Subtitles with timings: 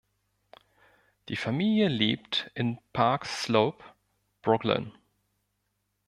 [1.29, 3.85] Die Familie lebt in Park Slope,
[4.41, 4.91] Brooklyn.